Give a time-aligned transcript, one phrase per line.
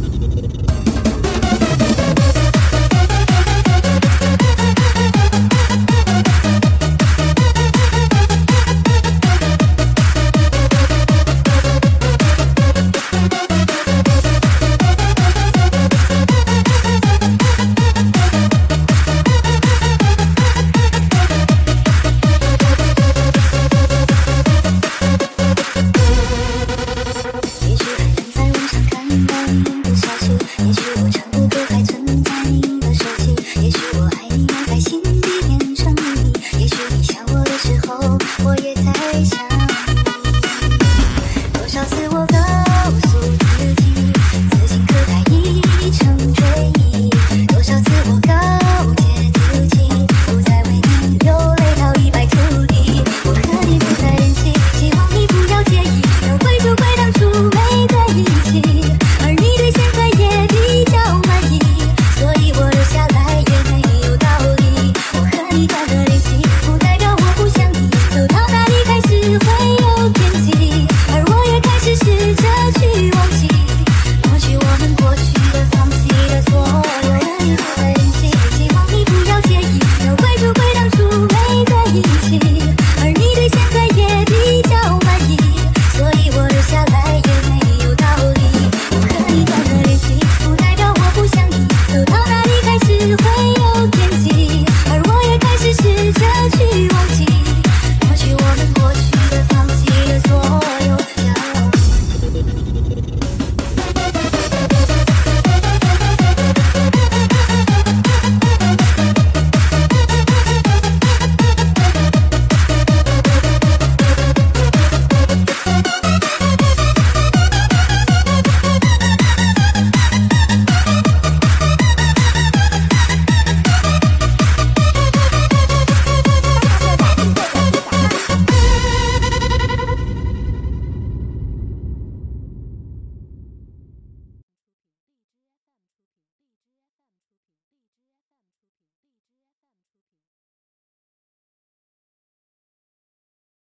[0.00, 0.61] Gracias.